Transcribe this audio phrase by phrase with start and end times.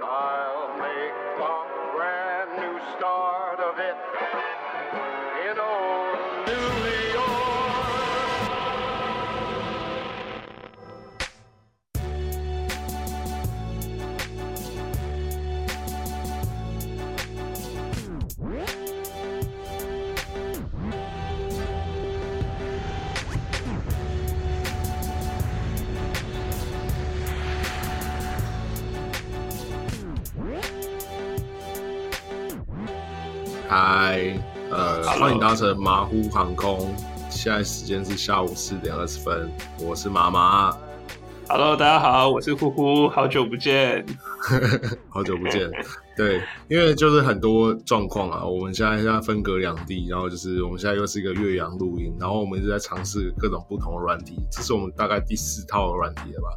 [0.00, 4.63] I'll make a brand new start of it
[34.06, 34.20] 嗨，
[34.70, 36.94] 呃，欢迎搭乘马虎航空。
[37.30, 39.50] 现在时间是下午四点二十分，
[39.80, 40.76] 我是妈妈
[41.48, 44.04] ，Hello，大家好，我是呼呼，好久不见。
[45.08, 45.70] 好久不见。
[46.16, 56.48] 对，因为就是很多状况啊，我们现在现在分隔两地，然后就是我们现在又是一个岳阳录音，然后我们一直在尝试各种不同的软体，这是我们大概第四套的软体了吧？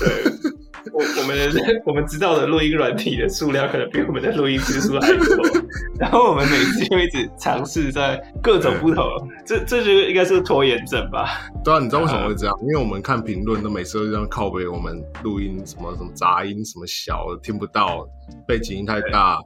[0.00, 5.26] 对，我我们的我们知道的录音软体的数量可能比我们的录音次数还多，
[6.00, 9.04] 然后我们每次就一直尝试在各种不同，
[9.44, 11.50] 这这就应该是拖延症吧？
[11.62, 12.58] 对啊，你知道为什么会这样？
[12.62, 18.08] 因为我们看评论都每次都这样靠背我们录音什么什么杂音什么小的听不到，
[18.46, 19.38] 背景音太大，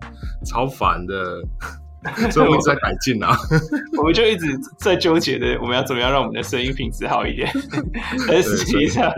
[0.45, 1.43] 超烦的。
[2.31, 3.37] 所以我一直在改进啊。
[3.99, 4.47] 我们就一直
[4.79, 7.51] 在纠结的，我们要怎么样让我们的声音品质好一点，
[8.29, 9.13] 但实际上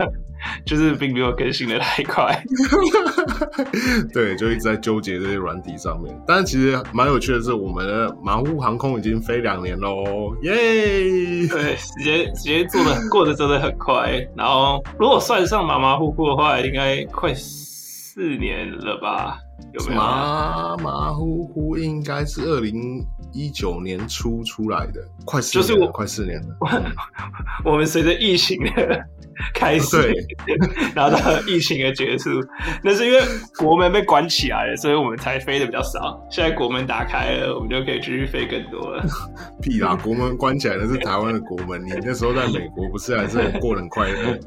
[0.65, 2.41] 就是并没有更新的太快。
[4.11, 6.19] 对，就一直在纠结这些软体上面。
[6.25, 10.51] 但是其实蛮有趣的是，我们的马虎航空已经飞两年喽，耶！
[11.47, 14.19] 对，时间时间做的过得真的很快。
[14.35, 19.37] 然后如果算上马马虎虎的话，应该快四年了吧？
[19.73, 19.99] 有没有？
[19.99, 26.55] 马马虎虎应该是二零一九年初出来的，快四就是我年了快四年了。
[27.65, 29.05] 我们随着疫情的
[29.53, 30.13] 开始，
[30.95, 32.29] 然后 到疫情的结束，
[32.83, 33.21] 那是因为
[33.57, 36.19] 国门被关起来了，所以我们才飞的比较少。
[36.31, 39.05] 现在国门打开了，我们就可以继续飞更多了。
[39.61, 39.95] 屁啦！
[39.95, 44.39] 国门关起来的是台湾的国门，你那时候在美国不是还是很过得很快乐？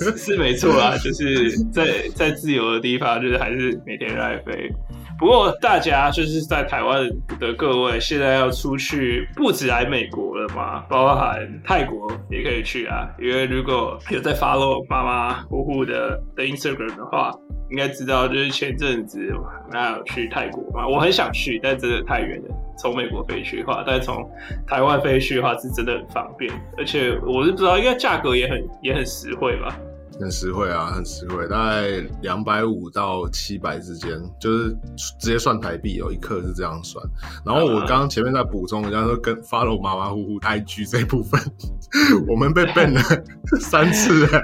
[0.00, 4.72] 是是没错啊，就是在在自由的地方，就是还是每天都在对。
[5.18, 7.08] 不过大家就是在台湾
[7.40, 13.08] 的各位，现在要出去，不止来美国了嘛，包含泰国也可以去啊。
[13.18, 17.32] 因为如果有在 follow 妈妈呼呼的的 Instagram 的话，
[17.70, 19.18] 应该知道，就是前阵子
[19.72, 22.54] 那有去泰国嘛，我很想去，但真的太远了。
[22.78, 24.22] 从美国飞去的话，但从
[24.66, 29.74] 台湾飞去的话是真的很方便，而且我是不知道，应该价格也很也很实惠吧。
[30.18, 31.88] 很实惠啊，很实惠，大概
[32.22, 34.76] 两百五到七百之间，就是
[35.18, 37.04] 直接算台币有，一克是这样算。
[37.44, 41.40] 然后我刚刚前面在补充，人家说跟 follow 马马虎虎 IG 这部分，
[42.26, 43.02] 我们被 ban 了
[43.60, 44.42] 三次哎、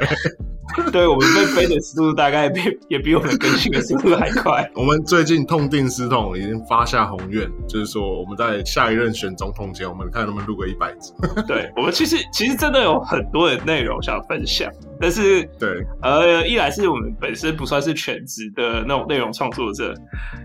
[0.93, 4.69] 对我们被飞的速度大概比也比我们更新的速度还快。
[4.75, 11.12] 我们最近痛定思痛，已经发下宏愿，就是说我们在下一任选总统前，我们看能不能录个一百集。
[11.47, 19.94] 对我们其实其实真的有很多的内容想分享，但是对，呃，一来是我们本身不算是全职的那种内容创作者，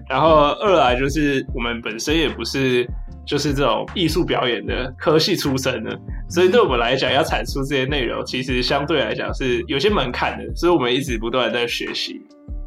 [0.10, 2.88] 然后二来就是我们本身也不是
[3.28, 6.00] 就是这种艺术表演的科系出身的，
[6.30, 12.22] 所以对我们来讲要产出这些内容，其实相对来讲是有些门槛的，所以我们一直不断在学习。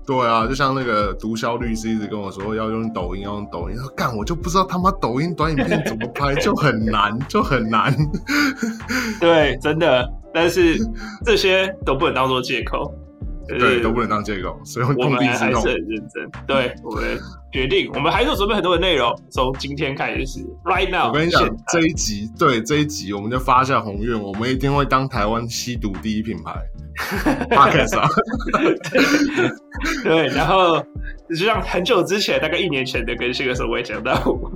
[0.06, 7.94] 对啊，就像那个毒枭律师一直跟我说要用抖音，要用抖音，他说干我就不知道他妈抖音短影片怎么拍，就很难，就很难。
[9.20, 10.04] 对，真的，
[10.34, 10.76] 但是
[11.24, 12.99] 这些都不能当做借口，就是
[13.58, 15.72] 对，都不能当借口，所以我们还是很。
[15.72, 16.30] 认真。
[16.46, 17.18] 对，我们
[17.52, 21.08] 决定，我们还是有准备很多的内容，从今天开始，right now。
[21.08, 26.54] 我跟你讲这一集对这一集，我们就发下宏愿，我们一定会当台湾吸毒第一品牌。
[27.50, 28.08] Podcast 啊，
[30.04, 30.84] 对，然后
[31.30, 34.50] 就像很久之前，大概一年前的更新的时候，我也讲到我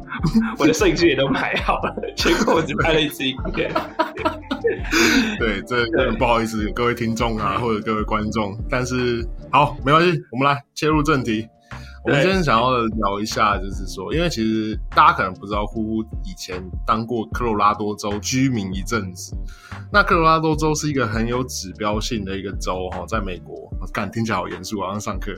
[0.59, 3.73] 我的摄影机也都买好了，结果我只拍了一次影片。
[5.39, 11.47] 对，这很不好意思，各位听众啊，或者各位观众，但是好，没关系，我们来切入正题。
[12.05, 19.35] 我们今天想要聊一下，就是说，因为其实大家可能不知道，呼呼以前当过科罗拉多州居民一阵子。
[19.91, 25.33] 那科罗拉多州是一个很有指标性的一个州哈，在美国，我感听起来好严肃，好像上课。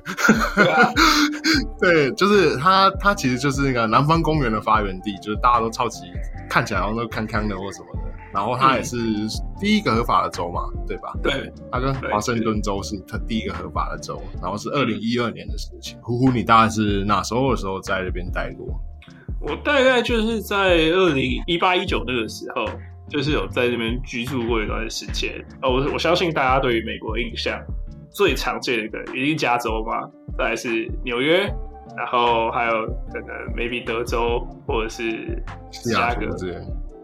[1.78, 6.00] 对就是它，它其实就是那个南方公园的发源地，就是大家都超级
[6.50, 8.05] 看起来好像都康康的或什么的。
[8.32, 8.96] 然后它也是
[9.58, 11.12] 第一个合法的州嘛，对吧？
[11.22, 15.98] 对，它跟华盛顿州是它第一个合法的州，然后是二零一二年的事情。
[16.02, 18.66] 呼呼，你大概是哪时候的时候在那边待过？
[19.40, 22.66] 我大概就是在二零一八一九那个时候，
[23.08, 25.32] 就是有在这边居住过一段时间。
[25.62, 27.58] 呃，我我相信大家对于美国印象
[28.10, 31.42] 最常见的一个一定加州嘛，再来是纽约，
[31.96, 36.60] 然后还有可能 maybe 德州或者是西雅图这些。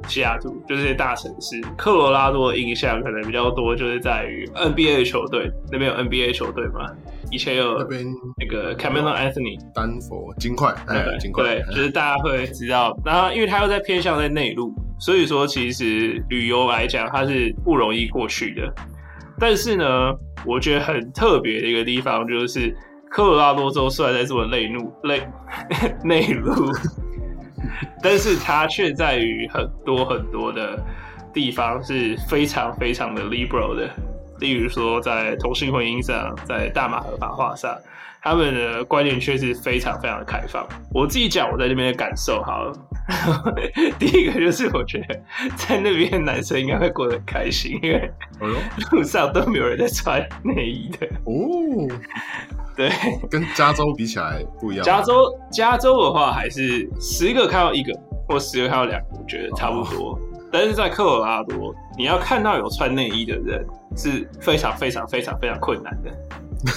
[0.08, 6.87] 西雅图就是这些大城市，科罗拉多的印象可能比较多，就是在于 NBA 的球队那边有 NBA 球队嘛，
[7.31, 8.04] 以前有那边
[8.38, 12.96] 那个 Camelo Anthony 丹佛金块，哎，金块，对，就是大家会知道。
[13.04, 18.72] 然后因为他又在偏向在内陆，所以说其实旅游来讲它是不容易过去的。
[19.38, 20.12] 但是呢，
[20.44, 22.76] 我觉得很特别的一个地方就是
[23.10, 25.22] 科罗拉多州虽然在这么内陆内
[26.05, 26.70] 内陆。
[28.02, 30.78] 但是它却在于很多很多的
[31.32, 33.90] 地方是非常非常的 liberal 的，
[34.40, 37.76] 例如说在同性婚姻上，在大马合法化上，
[38.22, 40.66] 他们的观念确实非常非常的开放。
[40.92, 42.72] 我自己讲我在那边的感受，好了，
[43.98, 45.20] 第一个就是我觉得
[45.56, 48.10] 在那边男生应该会过得很开心，因为
[48.92, 51.32] 路上都没有人在穿内衣的哦。
[52.76, 52.90] 对，
[53.28, 54.84] 跟加州比起来不一样。
[54.84, 57.92] 加州，加州的话还是十个看到一个，
[58.28, 60.19] 或十个看到两个，我觉得差不多。
[60.50, 63.66] 但是在科罗拉多，你要看到有穿内衣的人
[63.96, 66.10] 是非常非常非常非常困难的。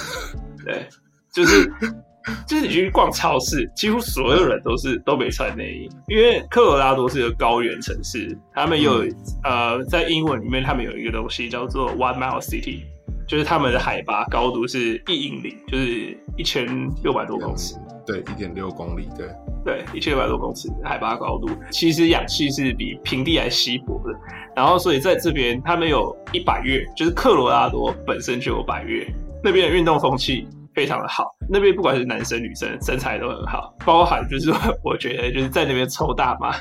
[0.65, 0.87] 对，
[1.35, 1.71] 就是
[2.47, 9.05] 就是你去逛超市，几乎所有人都是都没穿内衣，因为科罗拉多是个高原城市，他们有
[9.43, 12.79] 呃，在英文里面他们有一个东西叫做 One Mile City。
[13.27, 16.67] 就是他们的海拔高度是一英里，就是一千
[17.01, 17.73] 六百多公尺。
[18.05, 19.09] 对，一点六公里。
[19.17, 19.27] 对，
[19.65, 24.13] 对，一千六百多公尺海拔高度，其实氧气是比平地还稀薄的。
[24.55, 29.11] 然后，所以在这边，他们有一百月，就是科罗拉多本身就有百月，
[29.43, 30.47] 那边的运动风气。
[30.75, 34.51] 非常的好，那边不管是男生女生身材都很好，包含就是
[34.83, 36.53] 我觉得就是在那边抽大麻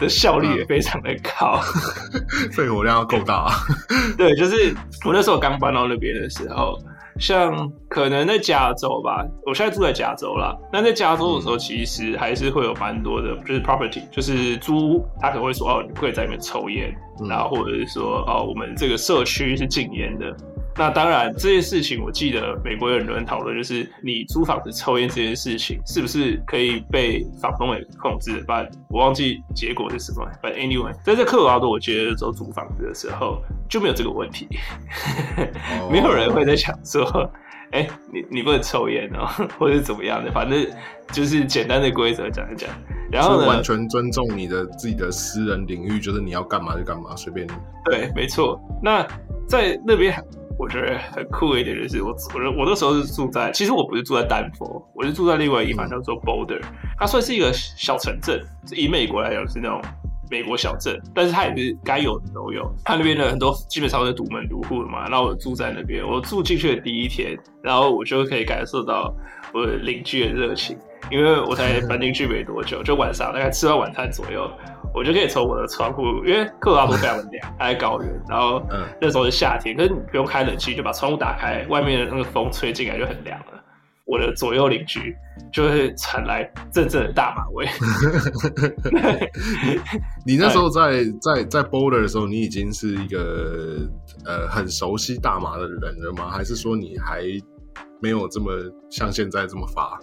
[0.00, 1.60] 的效率也非常的高，
[2.52, 3.48] 肺活量要够大。
[4.18, 4.74] 对，就是
[5.06, 6.76] 我那时候刚搬到那边的时候，
[7.18, 10.56] 像可能在加州吧，我现在住在加州啦。
[10.72, 16.92] 那在加州的时候，其实还是会有蛮多的，就是 property，就是租，他可能会说哦，你不可以在里面抽烟，
[17.28, 20.34] 然后或者是说哦，我们这个社区是禁烟的。
[20.80, 28.42] 那当然，这件事情我记得美国有很多人讨论，就是你租房子抽烟这件事情是不是可以被房东给控制？
[28.48, 30.26] 但我忘记结果是什么。
[30.42, 34.48] But anyway，在这科罗拉多，我觉得候租房子的时候就没有这个问题，
[35.92, 37.30] 没有人会在想说，
[37.72, 39.26] 哎，你你不能抽烟哦，
[39.58, 40.66] 或者怎么样的，反正
[41.12, 42.70] 就是简单的规则讲一讲。
[43.12, 47.52] 然后呢，完全尊重你的自己的私人领域，就是你要干嘛就干嘛，随便你。
[47.84, 48.58] 对，没错。
[48.82, 49.06] 那
[49.46, 50.18] 在那边。
[50.60, 56.60] 我觉得很酷的一点就是，我我我那时候是住在，其实我不是住在丹佛，我是住在另外一个地方叫做 Boulder，
[56.98, 58.38] 它算是一个小城镇，
[58.76, 59.80] 以美国来讲是那种
[60.30, 69.10] 美国小镇，但是它也是该有的都有，它那边的很多基本上是独门独户的嘛，然后我住在那边，我住进去的第一天，然后我就可以感受到
[69.54, 70.76] 我的邻居的热情，
[71.10, 74.50] 因为我才搬进去没多久，就晚上大概吃完晚餐左右。
[74.92, 78.60] 我就可以从我的窗户，因为科罗拉多非常的凉，它在高原，然后
[79.00, 83.46] 那时候是夏天，可是你不用开冷气，就把窗户打开，外面的那个风吹进来就很凉了。
[84.04, 85.14] 我的左右邻居
[85.52, 86.42] 就会传来
[86.72, 87.68] 阵阵的大马味。
[90.26, 93.88] 你那时候在在在 Boulder 的时候，你已经是一个
[94.24, 96.28] 呃很熟悉大麻的人了吗？
[96.28, 97.22] 还是说你还？
[98.00, 98.50] 没有这么
[98.90, 99.98] 像现在这么发。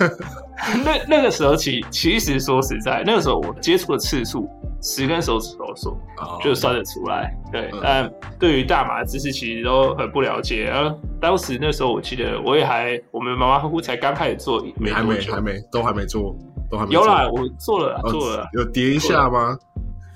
[0.84, 4.48] 那那个时候，其其实说实在，那个时候我接触的次数，
[4.82, 5.96] 十根手指头数
[6.42, 7.32] 就算得出来。
[7.52, 10.64] 对，但对于大麻的知识，其实都很不了解。
[10.64, 16.34] 然后当时那时候，我记得我也还，我们马马虎虎才刚开始做，没还没还没都还没做，
[16.70, 19.56] 都还没有啦，我做了做了，有叠一下吗？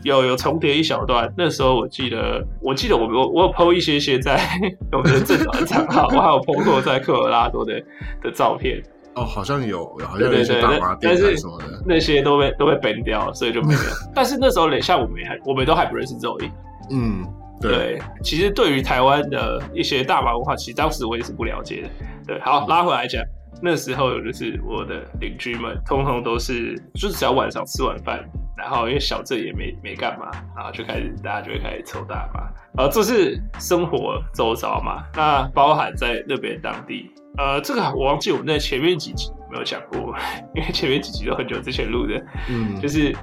[0.02, 4.40] 有有重叠一小段，那时候我记得，我记得我我我有 PO 一些些在
[4.92, 7.80] 我们的正常账号， 我还有 PO 过在科罗拉多的
[8.23, 8.83] 的照片。
[9.16, 13.80] 哦，好像有，好像有些大麻店什么的，那些都被都被 ban 掉，所以就没有。
[14.14, 16.49] 但是那时候，像我们还我们都还不认识 Zoe。
[16.90, 17.26] 嗯，
[17.61, 18.00] 对。
[18.23, 21.88] 其实对于台湾的一些大麻文化，其实当时我也是不了解的。
[22.26, 23.21] 对，好，拉回来讲。
[23.62, 28.25] 那时候就是我的邻居们，通通都是，就是只要晚上吃完饭，
[28.57, 32.40] 然后因为小镇也没没干嘛，然后就开始大家就会开始抽大麻，
[32.76, 35.04] 然后这是生活周遭嘛。
[35.14, 40.14] 那包含在那边当地，呃，这个我忘记我们在前面几集没有讲过，
[40.54, 42.14] 因为前面几集都很久之前录的，
[42.49, 43.14] 嗯，就是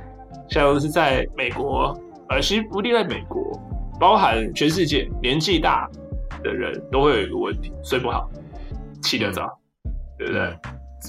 [0.49, 1.97] 像是在美国，
[2.29, 3.41] 呃，其实不定在美国，
[3.99, 5.89] 包含全世界年纪大
[6.43, 8.29] 的人都会有一个问题，睡不好，
[9.01, 9.56] 起得早。
[10.17, 10.57] 对不对？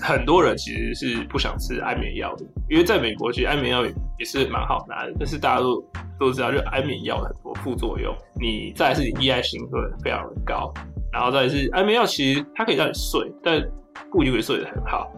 [0.02, 3.84] 很多人其实是不想吃安眠药的，因为在美国其实安眠药
[4.18, 5.12] 也是蛮好拿的。
[5.18, 5.82] 但是大家都
[6.20, 8.14] 都知道，就安眠药很多副作用。
[8.38, 10.72] 你再是依赖性会非常的高，
[11.10, 13.60] 然后再是安眠药其实它可以让你睡，但
[14.12, 15.10] 不一定会睡得很好。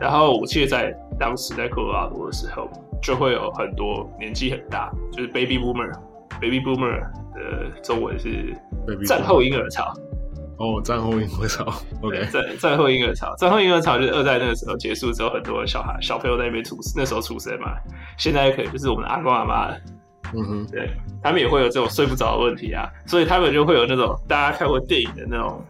[0.00, 2.68] 然后我记得在当时在科罗拉多的时候，
[3.02, 6.98] 就会有很多年纪很大，就是 baby boomer，baby boomer
[7.34, 9.92] 的中文是 Baby 战后婴儿潮。
[10.56, 11.64] 哦，战后婴儿潮
[12.00, 17.72] ，OK，战战后婴儿潮，战后婴儿潮就是二战那个时候结束之后，很多小孩小朋友在那边出那时候出生嘛，
[18.18, 19.76] 现在可能就是我们的阿公阿妈了。
[20.36, 20.90] 嗯哼，对
[21.22, 25.62] 他们也会有这种睡不着的问题啊，所以他们就会有那种大家看过电影的那种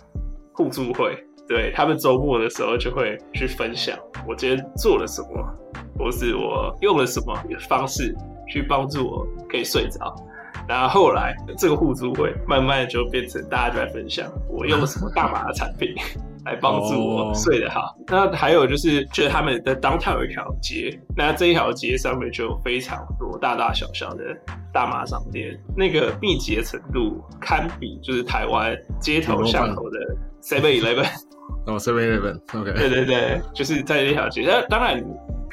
[0.52, 1.16] 互助会，
[1.48, 5.54] 对他们周末的时候就会去分享我今天做了什么，
[5.98, 7.34] 或是我用了什么
[7.68, 8.14] 方式
[8.48, 10.14] 去帮助我可以睡着。
[10.68, 15.94] 然后后来这个互助会慢慢就变成大家就在分享我用什么大麻的产品
[16.44, 17.94] 来帮助我哦睡得好。
[18.06, 24.24] 那还有就是，就是他们的 downtown 有一条街，那这一条街上面就有非常多大大小小的
[24.72, 29.98] 大麻商店，那个密集的程度堪比就是台湾街头巷口的
[30.42, 31.06] Seven Eleven。
[31.66, 34.42] 哦，Seven Eleven，OK，对对对，就是在这条街。
[34.46, 35.02] 那当然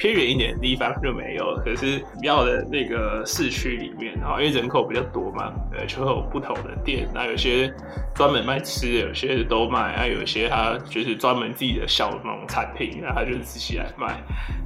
[0.01, 7.07] 偏远一点的地方就没有，可是比较的那个市区里面，然后因为人口比较多嘛，对，就会有不同的店。
[7.13, 7.71] 那有些
[8.15, 14.19] 专门卖吃的，有些都卖，啊，有些他就是专门自己的小农产品，然后他就是自己来卖。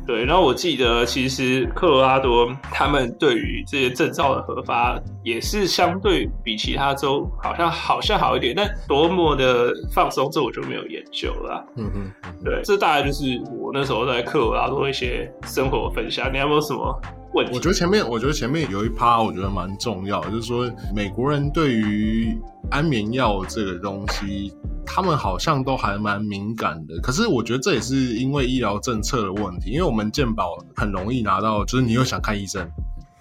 [0.07, 11.63] 对，然后我记得其实科罗拉多他们对于这些证照的核发也是相对比其他州好像好像好一点，但多么的放松，这我就没有研究了啊。
[11.75, 12.11] 嗯，嗯
[12.41, 16.31] 对，这大概就是我那时候在科罗拉多一些生活分享。
[16.31, 17.01] 你有没有什么
[17.33, 17.51] 问题？
[17.53, 22.37] 我觉得前面，我觉得前面有一趴，我觉得蛮重要，就是说美国人对于
[22.71, 24.53] 安眠药这个东西，
[24.85, 26.99] 他们好像都还蛮敏感的。
[27.01, 32.65] 可是我觉得这也是因为医疗政策的问题，因为我们健保很容易拿到，就是你又想看医生，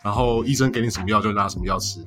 [0.02, 2.00] 然后医生给你什么药就拿什么药吃。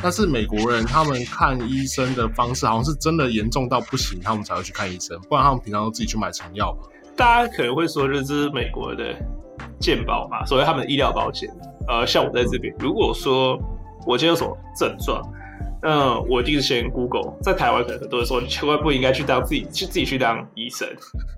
[0.00, 6.88] 但是美国人他们看医生的方式，好像是真的严重到不行，他们才会去看医生，不然他们平常都自己去买成药嘛。
[7.16, 9.12] 大家可能会说，就是美国的
[9.80, 11.48] 健保嘛，所谓他们的医疗保险。
[11.86, 13.58] 呃，像我在这边，如果说
[14.06, 15.22] 我今天有什么症状，
[15.82, 17.32] 那我一定是先 Google。
[17.42, 20.88] 在台湾可能很多人说，你千万不应该去当自己去自己去当医生，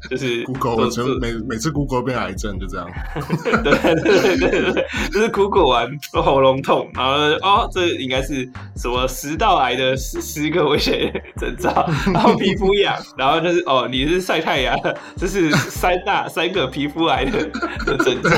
[0.09, 0.88] 就是 Google
[1.20, 2.88] 每每次 Google 变癌症就这样。
[3.62, 14.76] 对对对对对，就是 Google 完喉咙痛，然后哦，这应该是什么食道癌的十十个危险征兆，然后皮肤痒，然后就是哦，你是晒太阳，
[15.16, 17.50] 这是三大三个皮肤癌的
[17.85, 18.30] 的征兆。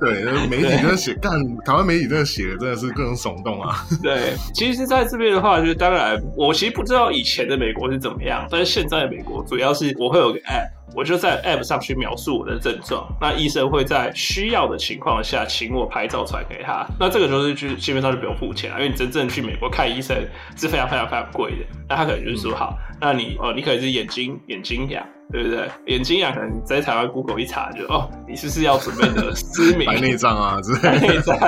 [0.00, 1.32] 对， 媒体真的写干，
[1.64, 3.84] 台湾媒体真的写的真的是各种耸动啊。
[4.02, 10.80] 对，其实在这边的话，就是当然，我其实不知道以前的美国是怎么样，但是现在的美国主要是我会有个 app。
[10.92, 16.84] 我就在 App 上去描述我的症状，那医生会在需要的情况下请我拍照传给他。
[16.98, 20.16] 那这个就是就基本上就不用付钱了，因为你真正去美国看医生
[20.56, 21.58] 是非常非常非常贵的。
[21.88, 25.68] 那他可能就是说，好，那你哦，你可能是眼睛眼睛痒，对不对？
[25.86, 31.38] 眼睛痒可能你在台湾 Google 一查就哦，你是不是要准备的失明、 白内障啊之白类内障？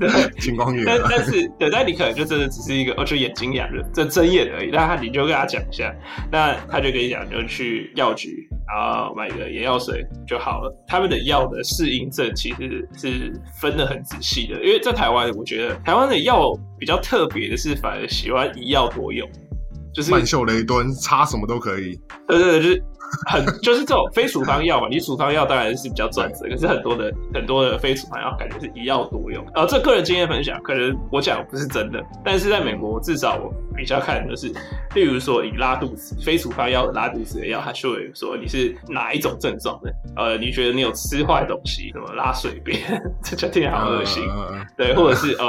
[0.00, 0.08] 对。
[0.40, 1.08] 青光眼但啊。
[1.10, 4.70] 但是对，但你可能就真的只是一个哦，就眼睛痒了，这睁眼而已。
[4.70, 5.94] 那他你就跟他讲一下，
[6.30, 10.84] 那他就跟你讲，就去药局，然后买个眼药水就好了。
[10.86, 19.28] 他们的药的适应症其实是分得很仔细的，因为在台湾，我觉得台湾的药比较特别的是，反而喜欢一药多用，
[19.98, 22.84] 就是曼秀雷敦擦什么都可以，对对对，就是
[23.26, 29.44] 很 就是这种非处方药嘛，你处方药当然是比较专职，可是很多的很多的非处方药感觉是一药多用。
[29.56, 34.46] 呃，这个人经验分享，可能我讲不是真的，但是在美国至少我比较看的是，
[34.94, 44.22] 例如说以拉肚子，非处方药拉肚子的药，它就会说你是哪一种症状的，呃，你觉得你有吃坏东西，什么拉水便， 这就听起来好恶心。
[44.76, 45.48] 对，或者是呃，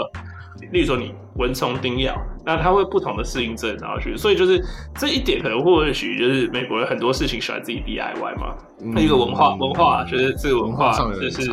[0.72, 4.64] 例如说你蚊虫叮咬，那它会不同的适应症，然后去，所以就是
[4.96, 11.50] 这一点可能或许就是美国人很多事情喜欢自己 DIY 嘛，嗯那一个文化文化，就是这个文文化就是。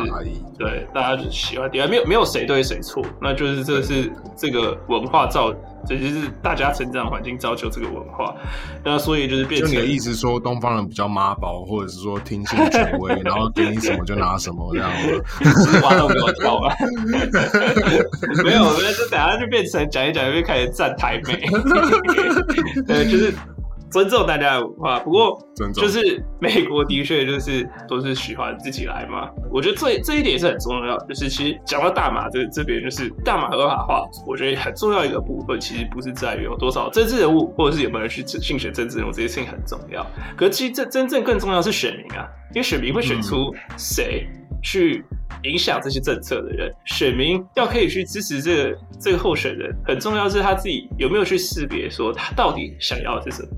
[0.57, 5.53] 对大家就喜欢 DIY，没有没有谁对谁错，那就是这是这个文化造，
[5.85, 8.33] 这就是大家成长环境造就这个文化，
[8.83, 15.23] 那所以就是变成就你的意思说，东方人比较妈宝，或者是说听信权威， 然后给你什么就拿什么这样子。
[15.69, 16.73] 是挖洞给我跳啊！
[17.05, 17.23] 没有，
[18.43, 21.39] 没有，就等下就变成讲一讲，就开始站台美。
[22.87, 23.33] 对，就是
[23.89, 24.99] 尊重大家的文化。
[24.99, 29.29] 不过，尊重就是美国的确就是都是喜欢自己来嘛。
[29.49, 30.97] 我觉得这这一点也是很重要。
[31.05, 40.05] 就是其实讲到大麻这这边，就是大麻合法化，我觉得很重要一个部分，其实不是在于有多少政治人物，或者是有没有人去竞选政治人物，这些事情很重要。
[40.35, 44.27] 可是其实这真正更重要是选民啊，因为选民会选出谁
[44.61, 45.03] 去
[45.43, 53.49] 影响这些政策的人，选民要可以去支持这个这个候选人，很重要是他自己有没有去识别说他到底想要的是什么。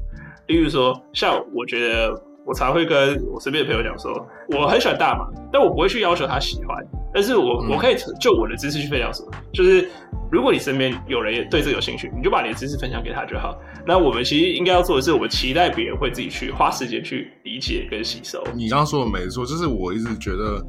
[0.48, 2.12] 例如说，像我觉得
[2.46, 4.12] 我常会跟我身边的朋友讲说，
[4.50, 9.88] 我很喜欢大麻，但我不会去要求他喜欢，但是我、嗯我可以就我的知识去分享什么，就是
[10.32, 13.60] 如果你身边有人也对这个有兴趣，你就把你的知识分享给他就好。
[13.86, 18.44] 那我们其实应该要做的是，我们期待别人会自己去花时间去理解跟吸收。
[18.56, 20.64] 你刚刚说的没错，就是我一直觉得，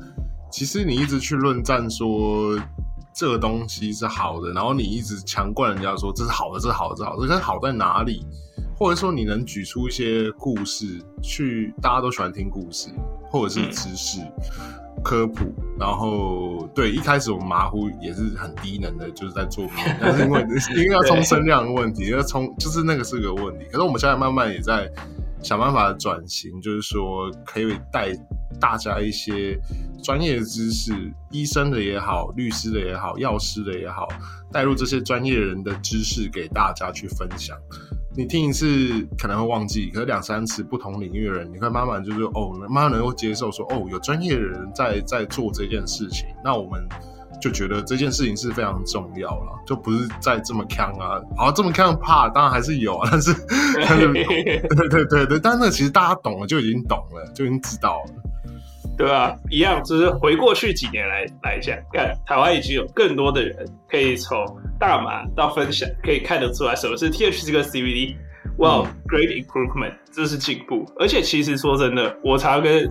[0.50, 2.59] 其实你一直去论战说
[3.12, 8.25] 这个东西是好的，然后你一直强灌人家说这是好的，这是好的，这是好的，可是好在哪里？
[8.78, 10.87] 或者说你能举出一些故事
[11.23, 12.88] 去，大家都喜欢听故事，
[13.30, 14.21] 或者是知识、
[15.04, 19.66] 科普，然后对一开始我们马虎也是很低能的，就是在做，
[20.00, 20.40] 但是因为
[20.76, 23.66] 因为要冲声量的问题，要冲就是那个是个问题。
[23.71, 24.90] 可是我们现在慢慢也在
[25.42, 28.09] 想办法转型，就是说可以带
[28.59, 29.59] 大家一些
[30.02, 30.92] 专业的知识，
[31.30, 34.09] 医生的也好，律师的也好，药师的也好，
[34.50, 37.57] 带入这些专业人的知识给大家去分享。
[38.16, 46.85] 你听一次可能会忘记，可是两三次不同领域的人，你会慢慢就是哦，慢慢能够接受说哦，有专业的人在在做这件事情，那我们
[47.40, 53.33] 就觉得这件事情是非常重要了，就不是再这么强啊，好这么强怕当然还是有啊，但是
[53.87, 58.14] 但是对对对对，但是那其实大家懂了就已经懂了，就已经知道了。
[59.00, 59.35] 对吧？
[59.49, 64.45] 一样，就是回过去几年来来讲，看台湾已经有更多的人可以从
[64.78, 68.16] 大麻到分享，可以看得出来什么是 THC 跟 CBD。
[68.59, 70.85] Wow, great improvement，这是进步。
[70.99, 72.87] 而且其实说真的，我常跟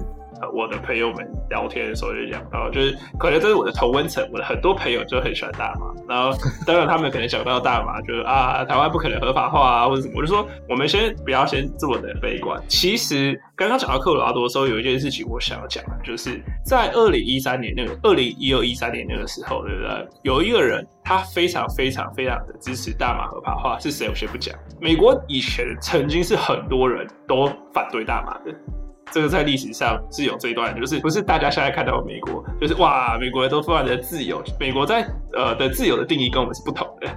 [0.53, 5.87] 我的朋友们聊天的时候就讲到，就是可能这是我的同温层，我的很多朋友就很喜欢大麻。
[6.07, 12.61] 然后当然他们可能讲到大麻，就是啊 台湾不可能合法化啊或者什么，我就说我们先不要先这么的悲观。
[12.67, 20.07] 其实刚刚讲到科罗拉多的时候，有一件事情我想要讲的，就是在二零一三年那个二零一二一三年那个时候，对不对？
[20.23, 24.55] 有一个人他非常非常非常的支持大麻合法化，是谁我先不讲。
[24.79, 28.55] 美国以前曾经是很多人都反对大麻的。
[29.11, 37.07] 这个在历史上是有这一段的，就是不是大家现在看到美国，就是哇，美国人都非常的自由，美国在呃的自由的定义跟我们是不同的，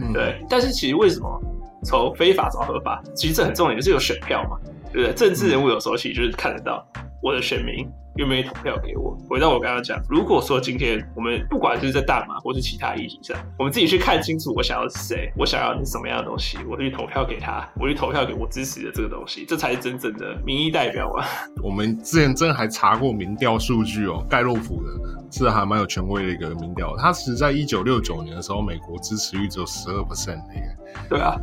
[0.00, 0.40] 嗯，对。
[0.48, 1.40] 但是其实为什么
[1.84, 4.56] 从非法找合法，其实这很重要，就是有选票嘛，
[4.92, 5.14] 对不对？
[5.14, 6.86] 政治人物有时候其实就是看得到
[7.22, 9.16] 我的选民愿不愿意投票给我。
[9.28, 21.26] 回到我刚刚讲，如果说今天我们不管是在大麻或是其他议题上，我们自己去看清楚我想要是谁，我想要的是什么样的东西，我去投票给他，我去投票给我支持的这个东西，这才是真正的民意代表啊！
[21.62, 24.90] 我们之前真的还查过民调数据哦，盖洛普的
[25.30, 30.76] 是还蛮有权威的一个民调，他其实在一九六九年的时候，美国支持率只有十二 percent 的耶，
[31.08, 31.36] 对啊，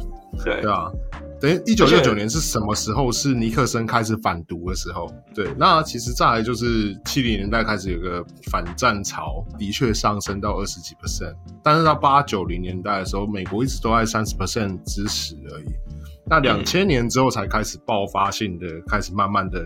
[0.43, 0.89] 对对啊。
[1.41, 3.11] 等于一九六九年是什么时候？
[3.11, 5.11] 是尼克森开始反毒的时候。
[5.33, 15.65] 对，那其实再来就是七零年代开始有个反战潮，的确上升到二十几 percent，但是到八九零年代的时候，美国一直都在三十 percent 支持而已。
[16.25, 19.59] 那两千年之后才开始爆发性的，开始慢慢的，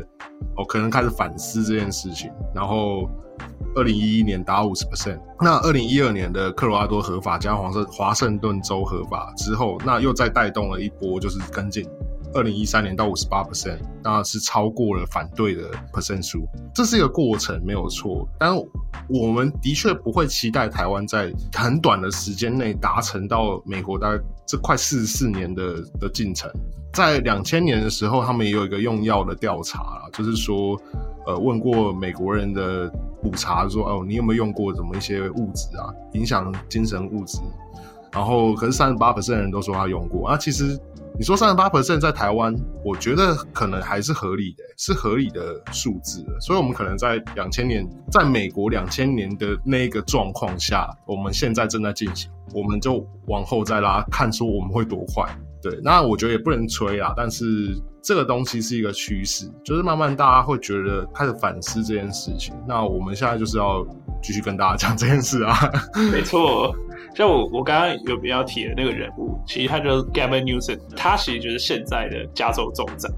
[0.56, 3.10] 哦，可能开始反思这件事情，然后
[3.76, 11.86] 二零一一年达五十 percent，那二零一二年的科罗拉多合法加华盛华盛顿州合法之后，那又再带动了一波，就是跟进。
[12.34, 18.54] 二零一三年到五十八 percent，那是超过了反对的 percent 数，这是一个过程没有错，但
[19.08, 26.52] 我们的确不会期待台湾在很短的时间内达成到美国大概这快四十四年的的进程。
[26.92, 30.78] 在两千年的时候，他们也有一个用药的调查啦，就是说，
[31.26, 32.92] 呃，问过美国人的
[33.26, 37.40] 普查说，哦，你有没有用过什么一些物质啊，影响精神物质？
[38.12, 40.38] 然后，可是三十八 percent 的人都说他用过啊。
[40.38, 40.80] 其实
[41.18, 46.24] 你说三十八 percent 在台湾，我觉得可能还是合理的，是合理的数字。
[46.40, 55.28] 所以，我们可能在两千年，在美国两千年的那个状况下，我们现在正在进行，我们就往后再拉，看说我们会多快。
[55.68, 62.54] 对，那我觉得也不能吹啊，但是这个东西是一个趋势，就是慢慢大家会觉得开始反思这件事情。
[62.68, 63.84] 那我们现在就是要
[64.22, 65.58] 继续跟大家讲这件事啊。
[66.14, 66.72] 没错，
[67.16, 73.12] 像我我刚刚有比较提的那个人物，其实他就是 Gavin Newsom，他其实就是现在的加州州长。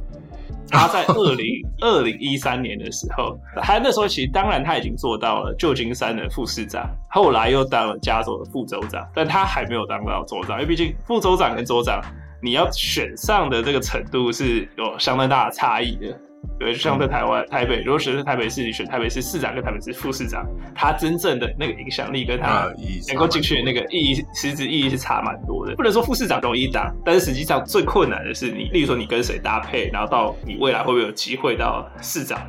[0.70, 1.46] 他在二零
[1.80, 12.02] 二零一三年的时候，他那时候其实当然他已经做到了旧金山的副市长，后来又当了加州的副州长，但他还没有当到州长，因为毕竟副州长跟州长
[12.42, 16.20] 你要选上的这个程度是有相当大的差异的。
[16.60, 22.72] 对，就像在台湾、台北，如果选是台北市，你选台北市市长跟台北市副市长，他真正的那个影响力跟他
[23.08, 25.76] 能够进去的那个意义，实质意义是差蛮多的。
[25.76, 32.40] 不能说副市长容易当，但是实际上最困难的是你，例如说你跟谁搭配，然后到你未来会不会有机会到市长，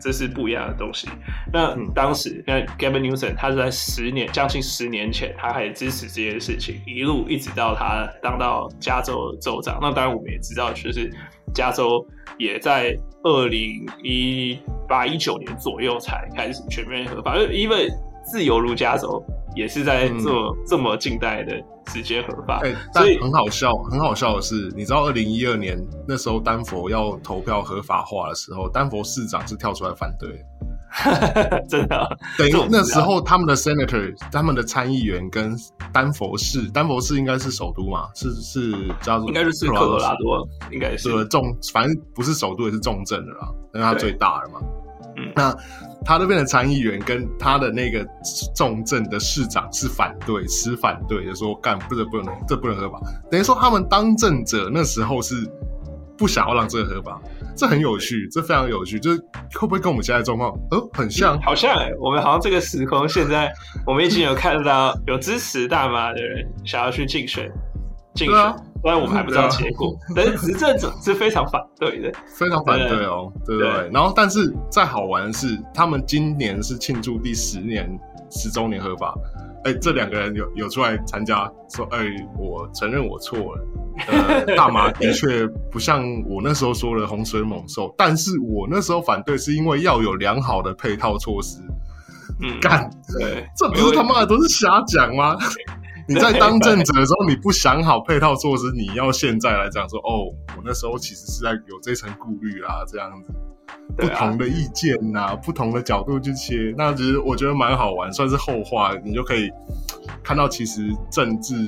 [0.00, 1.08] 这是不一样的东西。
[1.52, 9.78] 那嗯当时，那 Gavin Newsom 他是在十年，将近十年前，他还支持这件事情，一路一直到他当到加州州长。
[9.80, 11.10] 那当然，我们也知道，就是
[11.54, 12.06] 加州
[12.38, 14.58] 也在二零一
[14.88, 17.88] 八一九年左右才开始全面合法，因为
[18.24, 19.24] 自由如加州
[19.58, 22.60] 也是在做这么近代的时间合法。
[22.62, 30.38] 哎、但很好笑，很好笑的是，你知道二零一二年那时候丹佛要投票合法化的时候，丹佛市长是跳出来反对的。
[31.68, 35.54] 真的啊，等于那时候他们的 senator、他们的参议员跟
[35.92, 44.60] 丹佛市，丹佛市应该是首都嘛，是是叫做应该就是科罗拉多，应该是是重，反正不是首都也是重镇的啦，因为它最大了嘛。
[45.18, 45.56] 嗯那
[46.04, 48.06] 他那边的参议员跟他的那个
[48.54, 53.00] 重镇的市长是反对，持反对的，说干不能不能这不能合法。
[53.30, 55.34] 等于说他们当政者那时候是
[56.16, 57.20] 不想要让这个合法，
[57.56, 59.18] 这很有趣，这非常有趣，就是
[59.54, 61.40] 会不会跟我们现在状况呃很像？
[61.42, 63.52] 好像哎、我们好像这个时空现在，
[63.86, 67.50] 我们已经有看到有支持大麻的人想要去竞选，
[68.14, 72.12] 竞选，虽然我们还不知道结果， 但是执政者是非常反对的。
[72.26, 73.70] 非常反对哦，对不对？
[73.72, 77.88] 对然后，但是再好玩的是，他们今年是庆祝第十年
[78.30, 79.14] 十周年合法。
[79.64, 82.06] 哎，这两个人有有出来参加，说，哎，
[82.38, 83.66] 我承认我错了。
[84.06, 91.58] 呃， 大麻的确不像我那时候说的洪水猛兽，但是我那时候反对是因为要有良好的配套措施。
[92.40, 92.88] 嗯，干，
[93.18, 95.36] 对，这不是他妈的都是瞎讲吗？
[96.08, 103.32] 你在当政者的时候，你不想好配套措施，你要现在来讲说，哦，我那时候其实是在有这层顾虑啦，这样子。
[103.96, 109.50] 不同的意见呐、不同的角度去切，那其实我觉得蛮好玩，算是后话，你就可以
[110.22, 111.66] 看到其实政治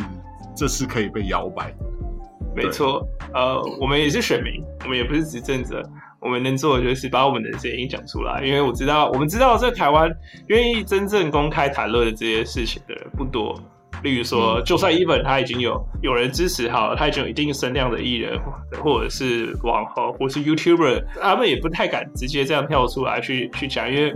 [0.56, 1.76] 这是可以被摇摆的。
[2.56, 3.06] 没错。
[3.34, 5.82] 呃，我们也是选民，我们也不是执政者。
[6.18, 10.10] 我们能做的就是把我们的声音讲出来，因为我知道，我们知道在台湾
[10.48, 13.58] 愿意真正公开谈论的这些事情的人不多。
[14.02, 18.38] 例如说，就算 even 他已经有有人支持好了，他已经有一定声量的艺人，
[18.82, 24.12] 或者是网红，或是 YouTuber，他们也不太敢直接这样跳出来去去讲，因为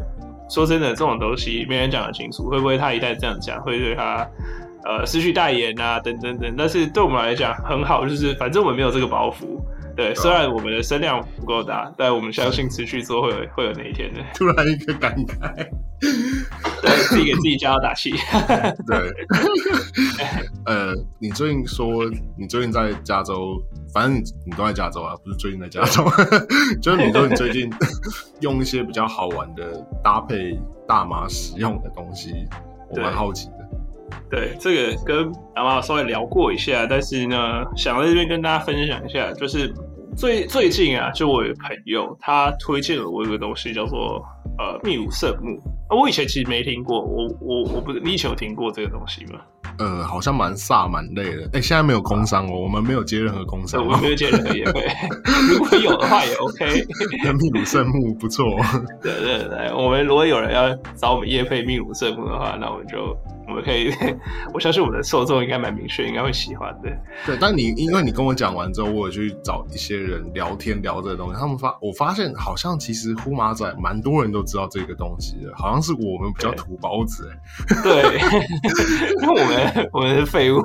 [0.48, 4.26] 说真的，这种东西没人讲得清楚，会不会他一旦这样讲，会对他
[4.84, 6.54] 呃失去代言啊，等等等。
[6.56, 9.60] 但是对我们来讲很好，就是反正我们没有这个包袱。
[9.96, 14.20] 对，虽然我们的声量不够大，但我们相信持续做会有会有那一天的。
[14.34, 15.68] 突然一个感慨，
[16.82, 18.12] 对自己给自己加油打气。
[18.86, 19.12] 对，
[20.66, 22.04] 呃，你最近说
[22.36, 26.04] 你最近在加州，反正你你都在加州啊，不是最近在加州，
[26.82, 27.70] 就是你说你最近
[28.40, 32.34] 用一些比较好玩的搭配大麻使用的东西，
[32.90, 33.53] 我蛮好奇的。
[34.30, 39.72] 对，这个跟阿妈稍微聊过一下，但是呢，想在这边跟大家分享一下，就是
[40.16, 44.24] 最最近啊，就我有个朋友，他推荐了我一个东西，叫做
[44.58, 45.58] 呃秘鲁圣木。
[45.88, 49.38] 啊我以前其实没听过，我我我不，你以前有听过这个东西吗？
[49.78, 51.48] 呃，好像蛮飒蛮累的。
[51.52, 54.00] 哎、现在没有工商哦，我们没有接任何工对，商、我们。
[54.00, 54.86] 没有接任何业费，
[55.52, 56.84] 如果有的话也 OK。
[57.34, 58.44] 秘鲁圣木不错，
[59.02, 63.16] 对对对，我们如果有人要找我们业配秘鲁圣木的话，那我们就
[63.46, 63.90] 我们可以，
[64.52, 66.90] 我相信我们的受众应该蛮明确，应该会喜欢的。
[67.26, 67.36] 对。
[67.40, 78.18] 但你因为你跟我讲完之后，我有去找一些人聊天聊这个东西，他们发我发现好像其实呼马仔蛮多人都知道这个东西的，好像是我们比较土包子哎、对，
[79.22, 80.62] 因为我们 我们是废物。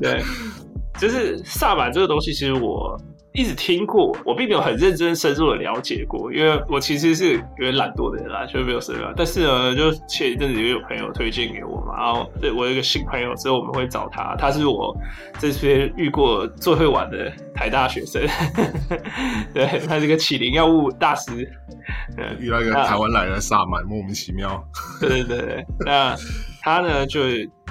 [0.00, 0.22] 对，
[0.98, 3.00] 就是萨满这个东西，其实我
[3.32, 9.02] 一直听过，我并没有很认真深入的了解过，因为我其实是有点懒惰的人啦，就没有深入。
[9.16, 14.96] 但是呢，就前一阵子也有朋友推荐给我嘛，然后对我有一个新朋友，之后我们会找他，他是我
[15.38, 18.20] 这边遇过最会玩的台大学生，
[19.54, 21.30] 对，他是个起灵药物大师。
[22.16, 24.62] 对遇到一个台湾来的萨满，莫名其妙。
[25.00, 26.16] 对对对对，那
[26.62, 27.20] 他呢就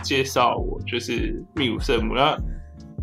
[0.01, 2.37] 介绍我就是秘鲁圣母，那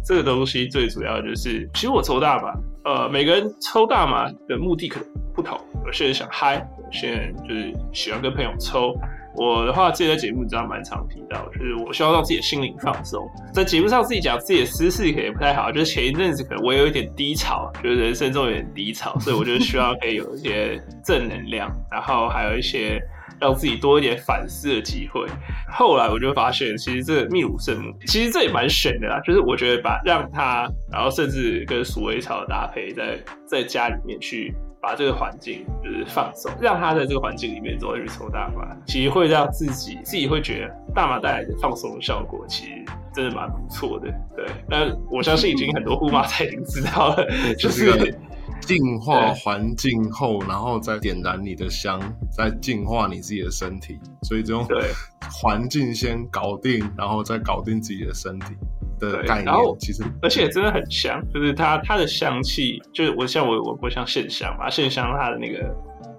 [0.06, 8.94] 这个东西最主要就是，其实我抽大麻，呃，每个人抽大麻的目的可能不同，有些人想嗨，有些人就是喜欢跟朋友抽。
[9.38, 13.28] 我的话，自己在节目上蛮常提到，就是我希望让自己的心灵放松。
[13.52, 22.98] 在节目上自己讲自己的私事可能也不太好，就是前一阵子可能我有一点低潮，就是人生中有点低潮，所以我就希望可以有一些正能量，然后还有一些
[23.40, 25.27] 让自己多一点反思的机会。
[25.70, 29.20] 后来我就发现，其实这个秘鲁圣母，其实这也蛮选的啦。
[29.25, 44.09] 就是我觉得把让它，然后甚至跟鼠尾草的搭配，在在家里面去把这个环境就是放松，让它在这个环境里面之后去抽大麻，其实会让自己自己会觉得大麻带来的放松的效果，其实真的蛮不错的。
[44.37, 47.27] 对，那我相信已经很多护马仔已经知道了，
[47.59, 48.14] 就就是
[48.61, 53.98] 净化对环境后，然后再点燃你的香，再净化你自己的身体。
[54.22, 54.90] 所以这种对。
[55.28, 58.54] 环境先搞定，然后再搞定自己的身体。
[58.98, 65.59] 的概念然后，其实而且真的很香，就是它它的香气，就是我像我我不像线香嘛，线香它的那个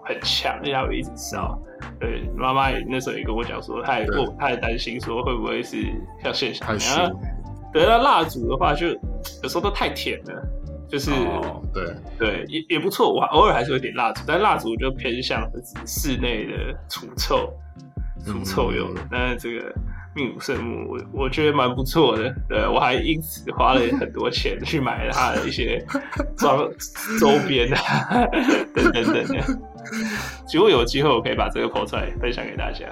[0.05, 1.59] 很强，而且它会一直烧。
[1.99, 4.05] 对，妈妈也那时候也跟我讲说，她也
[4.37, 5.77] 她也担心说会不会是
[6.23, 7.07] 像线香太一样。
[7.07, 7.15] 熏。
[7.73, 8.89] 对，那蜡烛的话就
[9.41, 10.47] 有时候都太甜了，
[10.89, 11.83] 就是、哦，对，
[12.17, 15.49] 对也也不错，我偶尔还是有点蜡烛，但蜡烛就偏向
[15.85, 17.51] 室内的除臭、
[18.25, 19.01] 除臭用的。
[19.11, 19.73] 但是这个
[20.15, 22.33] 秘鲁圣木，我我觉得蛮不错的。
[22.47, 25.85] 对我还因此花了很多钱 去买了它的一些
[26.37, 26.69] 装
[27.19, 28.25] 周边啊
[28.73, 29.59] 等等等的。
[30.53, 32.85] 如果有机会，我可以把这个 po 出来分享给大家。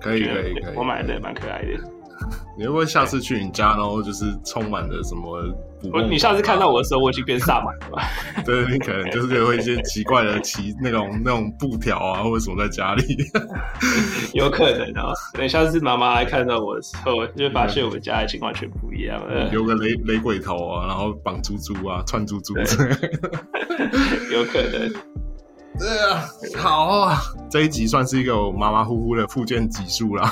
[0.00, 0.74] 可以可以可以。
[0.76, 1.68] 我买的蛮可爱的。
[2.58, 5.40] 你会不会下次去你家，然后就是充满了什么？
[5.92, 8.02] 我你下次看到我的时候，我已经变萨满了吧？
[8.44, 13.04] 对你可能就是有一些奇怪的奇那种那种布条啊，或者什么在家里。
[14.34, 15.12] 有可能啊。
[15.34, 19.48] 等下次妈妈来看到我的时候，就会发现我们家已经完全不一样了。
[19.50, 22.54] 留个雷雷鬼头啊，然后绑猪猪啊，串猪猪。
[22.54, 22.64] 对
[24.32, 24.92] 有可能。
[25.78, 27.18] 对啊，好啊，
[27.50, 30.30] 这一集算是一个马马虎虎的附件集数啦。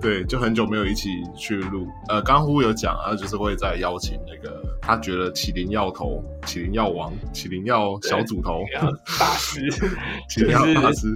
[0.00, 1.86] 对，就很久没有一起去录。
[2.08, 8.62] 呃，刚刚呼有讲啊，就是会再邀请那个他觉得麒麟药头、麒麟药王、麒麟药小组头、
[9.18, 9.60] 大师，
[10.30, 11.06] 麒麟药大师，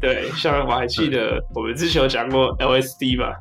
[0.00, 3.38] 对，对，像我还记得我们之前有讲过 LSD 吧，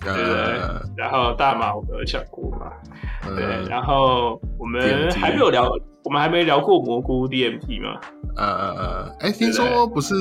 [0.00, 0.82] 对不对呃，？
[0.96, 2.70] 然后大麻我们有讲过嘛，
[3.34, 5.68] 对，呃然后我们还没有聊，
[6.04, 8.00] 我们还没聊过蘑菇 DMT 嘛，
[8.36, 10.14] 呃呃呃，哎，听说不是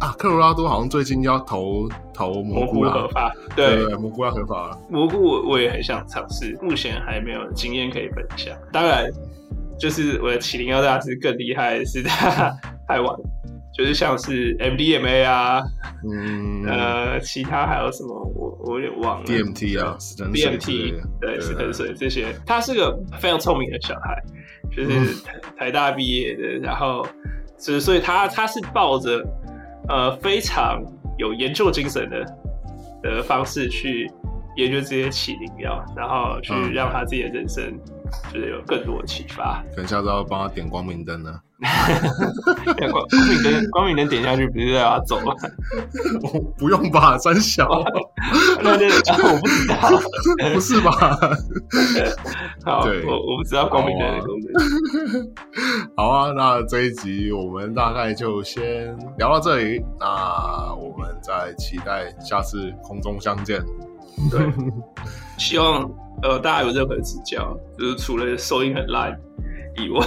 [0.00, 4.78] 啊，科罗拉多好像最近要投投蘑蘑菇啦，菇合法，对，对对，蘑菇要合法了。
[4.88, 8.56] 蘑菇我我也很想尝试，目前还没有经验可以分享。
[8.72, 9.08] 当然，
[9.78, 12.52] 就是我的麒麟药大师更厉害的是他
[12.86, 13.16] 太晚，
[13.76, 15.62] 就是像是 MDMA 啊，
[16.10, 19.24] 嗯呃，其他还有什么我我有点忘了。
[19.26, 24.22] ，DMT 啊，死藤水之类 BMT 对死藤水这些，他是个非常聪明的小孩，
[24.70, 27.06] 就是台台大毕业的，然后
[27.56, 29.24] 所以所以他他是抱着
[29.88, 30.82] 呃非常
[31.18, 32.26] 有研究精神的
[33.02, 34.10] 的方式去
[34.56, 37.78] 研究这些起灵药，然后去嗯让他自己的人生
[38.32, 39.62] 就是有更多的启发。
[39.70, 41.40] 可能下都要帮他点光明灯呢。
[42.90, 45.32] 光光明灯光明灯点下去，不是要他走吗？
[46.22, 47.68] 我不用吧，三小，
[48.62, 49.90] 那那我不知道，
[50.54, 51.18] 不是吧？
[52.64, 54.52] 好，对我我不知道光明灯的功能。
[55.96, 63.62] 好啊，那这一集我们大概就先聊到这里，那我们再期待下次空中相见。
[64.30, 64.40] 对，
[65.38, 65.90] 希望
[66.22, 69.12] 呃大家有任何指教，就是除了收音很烂
[69.76, 70.04] 以外，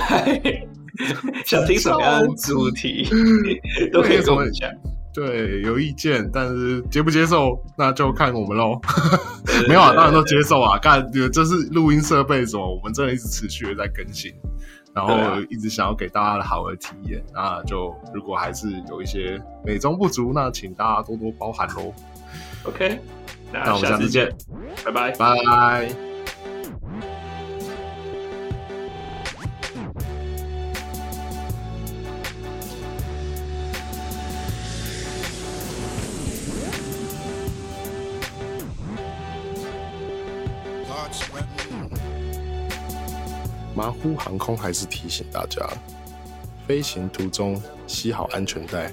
[1.46, 3.08] 想听什么样的主题
[3.94, 4.70] 都可以跟我们讲。
[5.14, 8.80] 对，有意见，但是接不接受那就看我们喽。
[9.68, 10.78] 没有啊，对当然都接受啊。
[10.78, 14.32] 干，这是录音设备什么，我们真的一直持续的在更新，
[14.94, 15.16] 然后
[15.50, 17.20] 一直想要给大家的好的体验。
[17.34, 21.92] 那就如果还是有一些美中不足，那请大家多多包涵喽。
[22.66, 23.00] OK，
[23.52, 24.32] 那那我们下次下次见，
[24.86, 25.12] 拜拜。
[25.18, 26.07] 拜。
[43.98, 45.68] 马虎航空还是提醒大家，
[46.68, 48.92] 飞行途中系好安全带。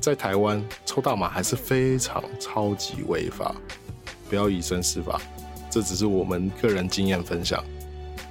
[0.00, 3.54] 在台湾抽大麻还是非常超级违法，
[4.28, 5.20] 不要以身试法。
[5.70, 7.62] 这只是我们个人经验分享，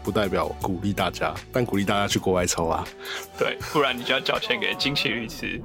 [0.03, 2.85] 不代表鼓励大家，但鼓励大家去国外抽啊。
[3.37, 5.61] 对，不然你就要交钱给金奇律师。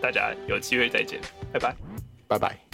[0.00, 1.20] 大家有机会再见，
[1.52, 1.74] 拜拜。
[2.28, 2.67] 拜拜。